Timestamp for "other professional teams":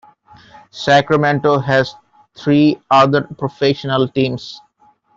2.89-4.59